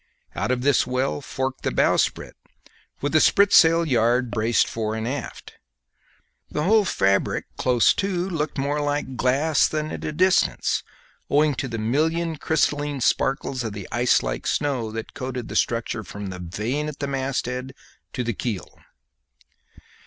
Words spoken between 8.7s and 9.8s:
like glass